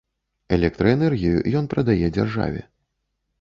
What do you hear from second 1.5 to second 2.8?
ён прадае дзяржаве.